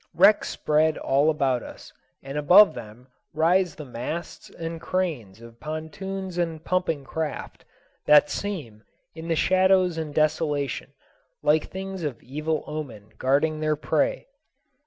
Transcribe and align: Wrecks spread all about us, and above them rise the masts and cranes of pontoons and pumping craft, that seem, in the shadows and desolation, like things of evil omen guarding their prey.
Wrecks 0.15 0.49
spread 0.49 0.97
all 0.97 1.29
about 1.29 1.61
us, 1.61 1.93
and 2.23 2.35
above 2.35 2.73
them 2.73 3.07
rise 3.35 3.75
the 3.75 3.85
masts 3.85 4.49
and 4.49 4.81
cranes 4.81 5.41
of 5.41 5.59
pontoons 5.59 6.39
and 6.39 6.63
pumping 6.65 7.03
craft, 7.03 7.65
that 8.07 8.27
seem, 8.27 8.81
in 9.13 9.27
the 9.27 9.35
shadows 9.35 9.99
and 9.99 10.11
desolation, 10.11 10.91
like 11.43 11.67
things 11.67 12.01
of 12.01 12.19
evil 12.23 12.63
omen 12.65 13.11
guarding 13.19 13.59
their 13.59 13.75
prey. 13.75 14.25